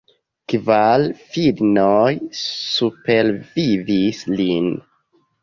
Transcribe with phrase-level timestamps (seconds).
[0.51, 1.03] Kvar
[1.33, 2.09] filinoj
[2.39, 4.69] supervivis lin.